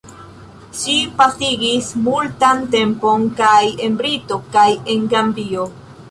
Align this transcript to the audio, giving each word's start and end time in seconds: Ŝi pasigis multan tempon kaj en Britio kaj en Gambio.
Ŝi 0.77 0.93
pasigis 1.17 1.89
multan 2.07 2.63
tempon 2.75 3.27
kaj 3.41 3.59
en 3.89 3.99
Britio 3.99 4.39
kaj 4.57 4.65
en 4.95 5.05
Gambio. 5.13 5.67